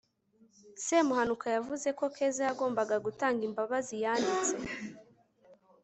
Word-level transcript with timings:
semuhanuka 0.85 1.47
yavuze 1.55 1.87
ko 1.99 2.05
keza 2.15 2.41
yagombaga 2.49 2.95
gutanga 3.05 3.41
imbabazi 3.49 3.95
yanditse 4.03 4.55